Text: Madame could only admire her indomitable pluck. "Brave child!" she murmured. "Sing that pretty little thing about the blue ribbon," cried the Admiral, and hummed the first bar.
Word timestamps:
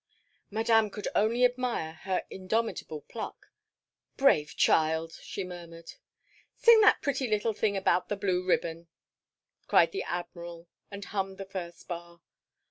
Madame 0.49 0.89
could 0.89 1.07
only 1.13 1.45
admire 1.45 1.93
her 1.93 2.25
indomitable 2.31 3.01
pluck. 3.01 3.51
"Brave 4.17 4.55
child!" 4.55 5.13
she 5.21 5.43
murmured. 5.43 5.93
"Sing 6.55 6.81
that 6.81 7.03
pretty 7.03 7.27
little 7.27 7.53
thing 7.53 7.77
about 7.77 8.09
the 8.09 8.17
blue 8.17 8.43
ribbon," 8.43 8.87
cried 9.67 9.91
the 9.91 10.01
Admiral, 10.01 10.67
and 10.89 11.05
hummed 11.05 11.37
the 11.37 11.45
first 11.45 11.87
bar. 11.87 12.19